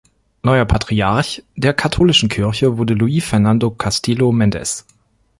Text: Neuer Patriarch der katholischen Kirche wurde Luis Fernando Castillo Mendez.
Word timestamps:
Neuer 0.41 0.65
Patriarch 0.65 1.43
der 1.55 1.75
katholischen 1.75 2.27
Kirche 2.27 2.79
wurde 2.79 2.95
Luis 2.95 3.23
Fernando 3.23 3.69
Castillo 3.69 4.31
Mendez. 4.31 4.83